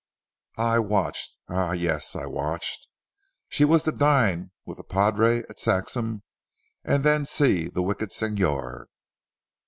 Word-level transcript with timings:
I 0.57 0.79
watched 0.79 1.37
eh! 1.51 1.73
yes, 1.73 2.15
I 2.15 2.25
watched. 2.25 2.87
She 3.49 3.63
was 3.63 3.83
to 3.83 3.91
dine 3.91 4.49
with 4.65 4.77
the 4.77 4.83
padre 4.83 5.43
at 5.47 5.59
Saxham, 5.59 6.23
and 6.83 7.03
then 7.03 7.23
see 7.23 7.67
the 7.67 7.83
wicked 7.83 8.11
Signor." 8.11 8.87